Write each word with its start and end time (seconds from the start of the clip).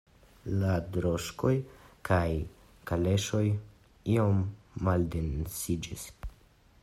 La 0.61 0.69
droŝkoj 0.93 1.51
kaj 2.09 2.31
kaleŝoj 2.93 3.45
iom 4.17 4.43
maldensiĝis. 4.89 6.09